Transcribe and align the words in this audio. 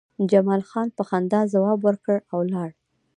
جمال 0.31 0.61
خان 0.69 0.87
په 0.97 1.03
خندا 1.09 1.41
ځواب 1.53 1.79
ورکړ 1.83 2.17
او 2.33 2.39
لاړ 2.53 2.69